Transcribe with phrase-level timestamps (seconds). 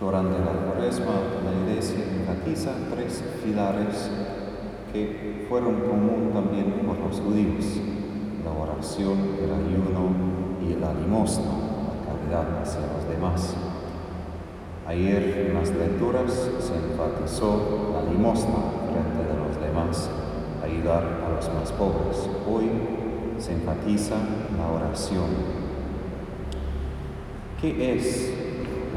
[0.00, 1.10] Durante la cuaresma,
[1.44, 4.08] la iglesia enfatiza tres pilares
[4.92, 7.64] que fueron común también por los judíos,
[8.44, 10.12] la oración, el ayuno
[10.62, 11.50] y la limosna,
[12.06, 13.56] la caridad hacia los demás.
[14.86, 18.54] Ayer en las lecturas se enfatizó la limosna
[18.92, 20.08] frente de los demás,
[20.62, 22.30] ayudar a los más pobres.
[22.48, 22.70] Hoy
[23.38, 24.14] se enfatiza
[24.56, 25.58] la oración.
[27.60, 28.37] ¿Qué es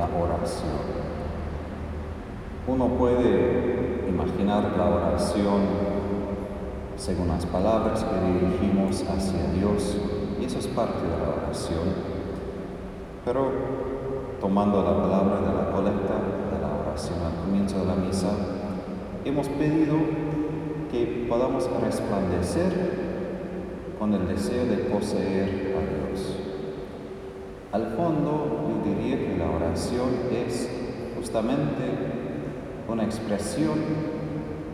[0.01, 1.01] la oración?
[2.67, 5.61] Uno puede imaginar la oración
[6.95, 9.97] según las palabras que dirigimos hacia Dios,
[10.39, 12.11] y eso es parte de la oración.
[13.25, 13.51] Pero
[14.39, 16.15] tomando la palabra de la colecta,
[16.51, 18.29] de la oración al comienzo de la misa,
[19.25, 19.95] hemos pedido
[20.91, 23.11] que podamos resplandecer
[23.97, 26.37] con el deseo de poseer a Dios.
[27.71, 30.09] Al fondo, diría que la oración
[30.47, 30.69] es
[31.15, 31.83] justamente
[32.87, 33.79] una expresión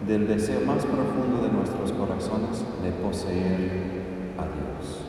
[0.07, 3.87] del deseo más profundo de nuestros corazones de poseer
[4.37, 5.01] a Dios.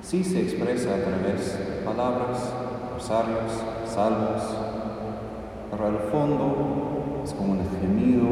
[0.00, 2.52] Sí se expresa a través de palabras,
[2.94, 3.52] rosarios,
[3.86, 4.42] salmos,
[5.70, 8.28] pero al fondo es como un gemido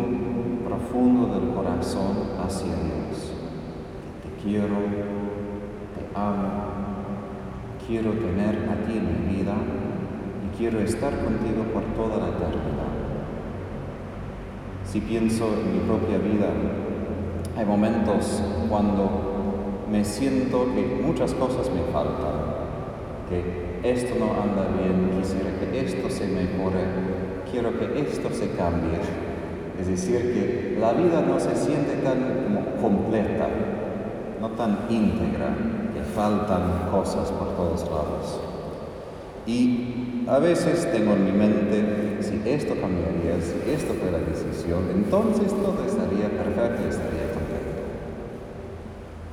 [0.69, 3.33] profundo del corazón hacia Dios.
[4.23, 4.77] Te quiero,
[5.95, 6.90] te amo,
[7.91, 9.53] quiero tener a ti en mi vida
[10.47, 12.95] y quiero estar contigo por toda la eternidad.
[14.85, 16.51] Si pienso en mi propia vida,
[17.59, 22.31] hay momentos cuando me siento que muchas cosas me faltan,
[23.29, 26.85] que esto no anda bien, quisiera que esto se mejore,
[27.51, 29.01] quiero que esto se cambie.
[29.81, 33.49] Es decir, que la vida no se siente tan completa,
[34.41, 35.80] no tan íntegra,
[36.21, 38.41] faltan cosas por todos lados.
[39.47, 45.49] Y a veces tengo en mi mente, si esto cambiaría, si esto fuera decisión, entonces
[45.49, 47.81] todo estaría perfecto y estaría contento.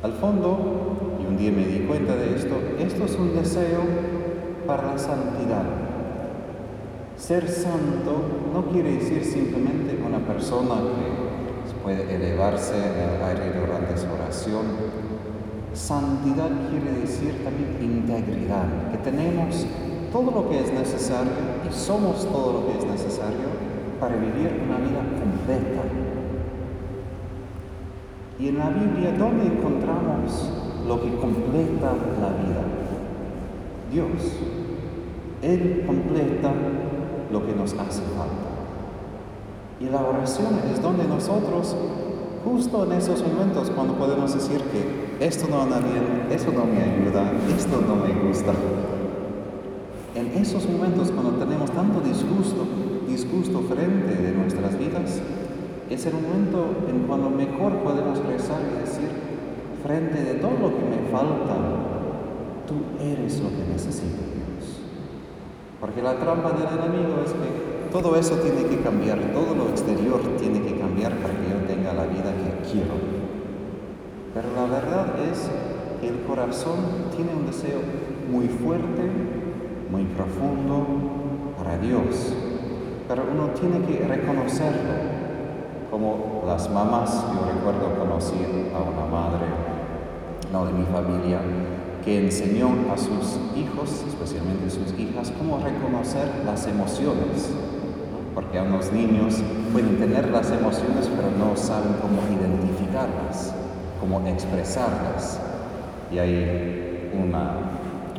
[0.02, 3.81] Al fondo, y un día me di cuenta de esto, esto es un deseo
[4.66, 5.66] para la santidad.
[7.18, 8.14] Ser santo
[8.54, 15.08] no quiere decir simplemente una persona que puede elevarse en el aire durante su oración.
[15.74, 19.66] Santidad quiere decir también integridad, que tenemos
[20.12, 21.32] todo lo que es necesario
[21.70, 23.48] y somos todo lo que es necesario
[24.00, 25.84] para vivir una vida completa.
[28.40, 30.52] Y en la Biblia, ¿dónde encontramos
[30.88, 32.64] lo que completa la vida?
[33.92, 34.34] Dios.
[35.42, 36.52] Él completa
[37.32, 38.48] lo que nos hace falta.
[39.80, 41.76] Y la oración es donde nosotros,
[42.44, 46.82] justo en esos momentos, cuando podemos decir que esto no anda bien, eso no me
[46.82, 48.54] ayuda, esto no me gusta,
[50.18, 52.66] en esos momentos cuando tenemos tanto disgusto,
[53.08, 55.22] disgusto frente de nuestras vidas,
[55.92, 59.10] es el momento en cuando mejor podemos rezar y decir,
[59.84, 61.54] frente de todo lo que me falta,
[62.66, 64.82] tú eres lo que necesito, Dios.
[65.80, 70.20] Porque la trampa del enemigo es que todo eso tiene que cambiar, todo lo exterior
[70.40, 73.17] tiene que cambiar para que yo tenga la vida que quiero.
[74.38, 75.50] Pero la verdad es
[76.00, 76.75] que el corazón
[77.16, 77.80] tiene un deseo
[78.31, 79.02] muy fuerte
[79.90, 80.86] muy profundo
[81.58, 82.34] para Dios,
[83.08, 85.18] pero uno tiene que reconocerlo.
[85.90, 88.36] Como las mamás, yo recuerdo conocí
[88.75, 89.48] a una madre,
[90.54, 91.40] no de mi familia,
[92.06, 97.50] que enseñó a sus hijos, especialmente sus hijas, cómo reconocer las emociones.
[98.36, 99.42] Porque a unos niños
[99.74, 103.52] pueden tener las emociones, pero no saben cómo identificarlas,
[104.00, 105.40] cómo expresarlas.
[106.12, 107.52] Y hay una,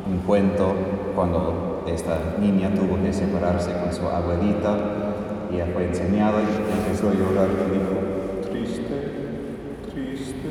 [0.09, 0.73] un cuento
[1.15, 4.77] cuando esta niña tuvo que separarse con su abuelita,
[5.51, 9.11] y ella fue enseñada y empezó a llorar y dijo, triste,
[9.91, 10.49] triste.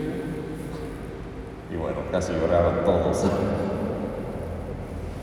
[1.73, 3.25] Y bueno, casi lloraban todos.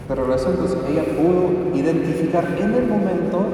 [0.08, 0.26] Pero
[0.66, 3.46] es que ella pudo identificar en el momento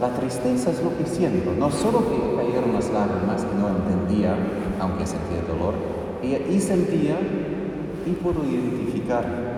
[0.00, 4.36] la tristeza es lo que siento, no solo que cayeron las lágrimas y no entendía,
[4.80, 5.74] aunque sentía dolor,
[6.22, 7.18] ella y sentía
[8.06, 9.56] y pudo identificar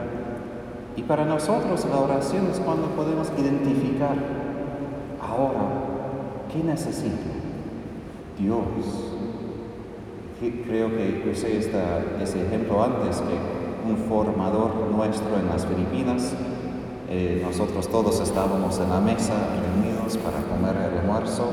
[0.98, 4.16] y para nosotros la oración es cuando podemos identificar,
[5.20, 5.60] ahora,
[6.52, 7.30] ¿qué necesito?
[8.36, 8.58] Dios.
[10.66, 16.34] Creo que usé ese ejemplo antes, que un formador nuestro en las Filipinas,
[17.10, 21.44] eh, nosotros todos estábamos en la mesa reunidos para comer el almuerzo.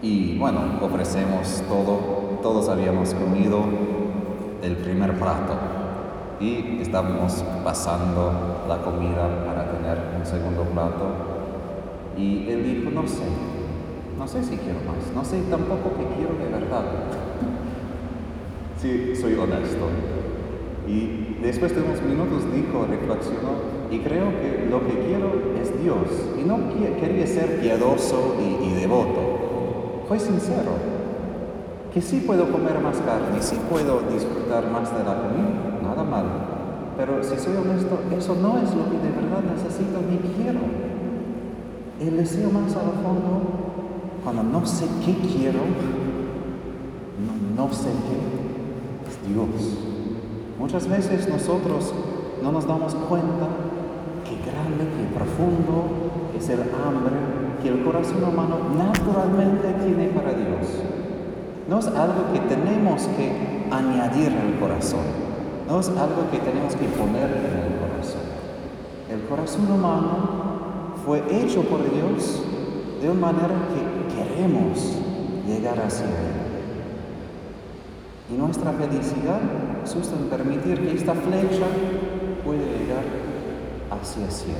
[0.00, 3.62] Y bueno, ofrecemos todo, todos habíamos comido
[4.62, 5.54] el primer plato.
[6.40, 11.06] Y estábamos pasando la comida para tener un segundo plato.
[12.16, 13.24] Y él dijo, no sé,
[14.18, 16.84] no sé si quiero más, no sé tampoco que quiero de verdad.
[18.80, 19.88] sí, soy honesto.
[20.88, 25.30] Y después de unos minutos dijo, reflexionó, y creo que lo que quiero
[25.60, 25.96] es Dios.
[26.40, 26.58] Y no
[27.00, 30.04] quería ser piadoso y, devoto.
[30.08, 30.72] Fue sincero.
[31.92, 36.24] Que sí puedo comer más carne, sí puedo disfrutar más de la comida, nada mal.
[36.96, 40.60] Pero si soy honesto, eso no es lo que de verdad necesito ni quiero.
[42.00, 43.40] El deseo más al fondo,
[44.22, 45.60] cuando no sé qué quiero,
[47.24, 49.78] no, no sé qué, es Dios.
[50.58, 51.94] Muchas veces nosotros
[52.42, 53.48] no nos damos cuenta
[54.56, 57.14] grande, qué profundo es el hambre
[57.62, 60.66] que el corazón humano naturalmente tiene para Dios.
[61.68, 65.04] No es algo que tenemos que añadir al corazón,
[65.68, 68.22] no es algo que tenemos que poner en el corazón.
[69.10, 72.42] El corazón humano fue hecho por Dios
[73.00, 74.96] de una manera que queremos
[75.46, 76.46] llegar hacia Él.
[78.30, 79.40] Y nuestra felicidad
[79.84, 81.66] susta en permitir que esta flecha
[82.44, 83.25] pueda llegar
[84.00, 84.58] hacia el cielo.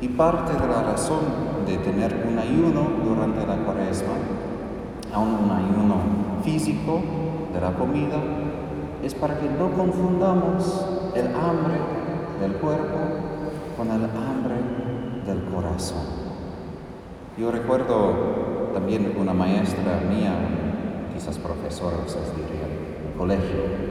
[0.00, 1.20] Y parte de la razón
[1.66, 4.14] de tener un ayuno durante la cuaresma,
[5.12, 5.96] aún un ayuno
[6.44, 7.00] físico
[7.52, 8.16] de la comida,
[9.02, 11.74] es para que no confundamos el hambre
[12.40, 12.98] del cuerpo
[13.76, 14.56] con el hambre
[15.26, 16.04] del corazón.
[17.36, 20.32] Yo recuerdo también una maestra mía,
[21.14, 22.70] quizás profesora, ustedes dirían,
[23.00, 23.88] en el colegio,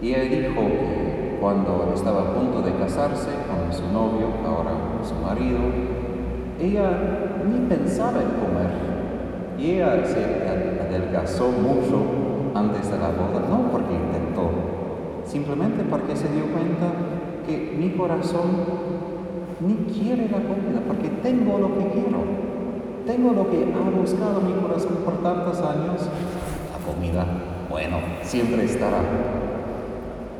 [0.00, 1.13] y ella dijo que
[1.44, 4.70] cuando estaba a punto de casarse con su novio, ahora
[5.02, 5.60] su marido,
[6.58, 6.88] ella
[7.46, 8.70] ni pensaba en comer.
[9.58, 10.24] Y ella se
[10.80, 12.00] adelgazó mucho
[12.54, 14.48] antes de la boda, no porque intentó,
[15.26, 16.86] simplemente porque se dio cuenta
[17.46, 18.48] que mi corazón
[19.60, 22.24] ni quiere la comida, porque tengo lo que quiero.
[23.04, 26.08] Tengo lo que ha buscado mi corazón por tantos años.
[26.72, 27.26] La comida,
[27.68, 29.43] bueno, siempre estará.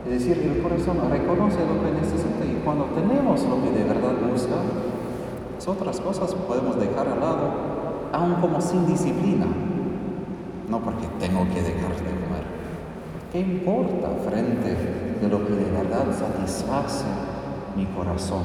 [0.07, 4.13] Es decir, el corazón reconoce lo que necesita y cuando tenemos lo que de verdad
[4.31, 4.57] busca,
[5.67, 7.51] otras cosas podemos dejar al lado,
[8.13, 9.47] aun como sin disciplina.
[10.69, 12.45] No porque tengo que dejar de comer.
[13.33, 14.77] ¿Qué importa frente
[15.21, 17.05] de lo que de verdad satisface
[17.77, 18.43] mi corazón?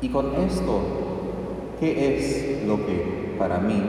[0.00, 0.80] Y con esto,
[1.78, 3.82] ¿qué es lo que para mí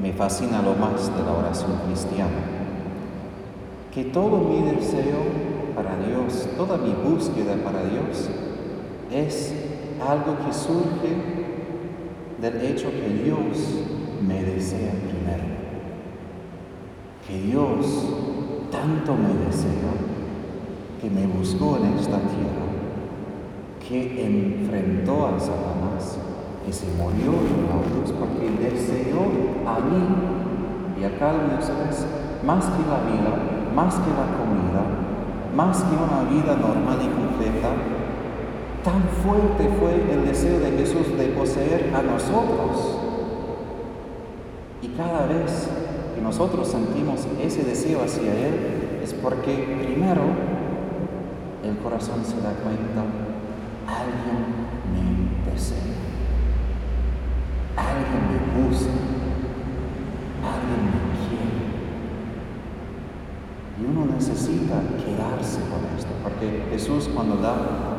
[0.00, 2.51] me fascina lo más de la oración cristiana?
[3.92, 5.20] Que todo mi deseo
[5.74, 8.30] para Dios, toda mi búsqueda para Dios
[9.12, 9.54] es
[10.00, 11.14] algo que surge
[12.40, 13.84] del hecho que Dios
[14.26, 15.44] me desea primero.
[17.26, 17.86] Que Dios
[18.70, 19.92] tanto me desea
[21.00, 22.66] que me buscó en esta tierra,
[23.86, 26.18] que enfrentó a Satanás,
[26.64, 29.20] que se murió en la cruz porque deseó
[29.66, 34.82] a mí y a cada uno de más que la vida, más que la comida,
[35.54, 37.70] más que una vida normal y completa,
[38.84, 42.98] tan fuerte fue el deseo de Jesús de poseer a nosotros.
[44.82, 45.68] Y cada vez
[46.14, 50.22] que nosotros sentimos ese deseo hacia Él, es porque primero
[51.64, 53.04] el corazón se da cuenta,
[53.86, 54.42] alguien
[54.92, 55.78] me desea,
[57.76, 58.90] alguien me busca,
[60.42, 61.02] alguien me
[63.78, 67.54] y uno necesita quedarse con esto, porque Jesús cuando da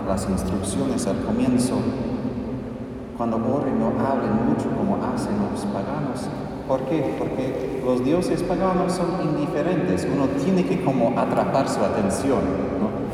[0.08, 1.76] las instrucciones al comienzo,
[3.18, 6.28] cuando oren no hablen mucho como hacen los paganos.
[6.68, 7.16] ¿Por qué?
[7.20, 10.08] Porque los dioses paganos son indiferentes.
[10.12, 12.40] Uno tiene que como atrapar su atención.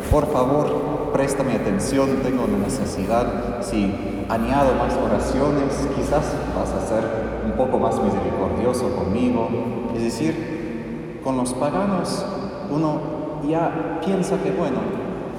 [0.09, 3.61] Por favor, préstame atención, tengo una necesidad.
[3.61, 7.03] Si añado más oraciones, quizás vas a ser
[7.45, 9.49] un poco más misericordioso conmigo.
[9.95, 12.25] Es decir, con los paganos
[12.69, 12.99] uno
[13.47, 14.77] ya piensa que, bueno,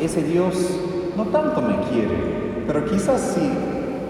[0.01, 0.55] ese Dios
[1.17, 3.51] no tanto me quiere, pero quizás si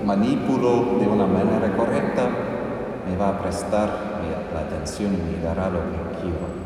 [0.05, 2.29] manipulo de una manera correcta,
[3.09, 3.89] me va a prestar
[4.55, 6.61] la atención y me dará lo que quiero.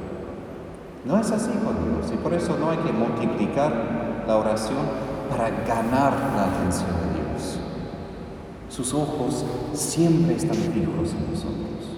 [1.05, 4.79] No es así con Dios y por eso no hay que multiplicar la oración
[5.31, 7.59] para ganar la atención de Dios.
[8.69, 11.94] Sus ojos siempre están fijos en nosotros.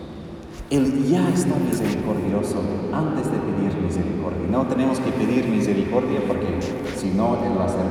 [0.69, 2.61] Él ya está misericordioso
[2.93, 4.49] antes de pedir misericordia.
[4.51, 6.59] No tenemos que pedir misericordia porque
[6.97, 7.87] si no, Él va a ser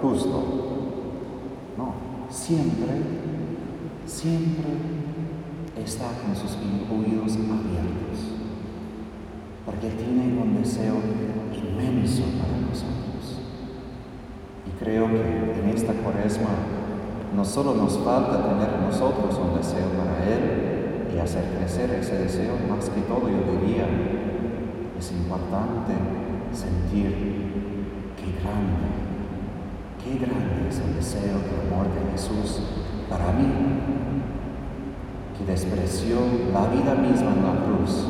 [0.00, 0.44] justo.
[1.76, 1.94] No,
[2.30, 2.92] siempre,
[4.06, 4.70] siempre
[5.76, 6.56] está con sus
[6.92, 8.38] oídos abiertos.
[9.66, 10.94] Porque tiene un deseo
[11.52, 13.40] inmenso para nosotros.
[14.64, 16.50] Y creo que en esta cuaresma
[17.34, 20.69] No solo nos falta tener nosotros un deseo para Él
[21.14, 23.86] y hacer crecer ese deseo, más que todo yo diría,
[24.98, 25.92] es importante
[26.52, 27.10] sentir
[28.16, 28.86] qué grande,
[30.02, 32.62] qué grande es el deseo del amor de Jesús
[33.08, 33.48] para mí,
[35.36, 36.18] que despreció
[36.52, 38.06] la vida misma en la cruz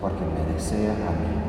[0.00, 1.43] porque me desea a mí.